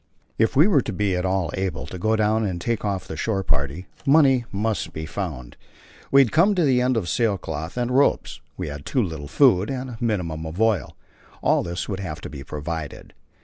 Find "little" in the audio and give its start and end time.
9.03-9.27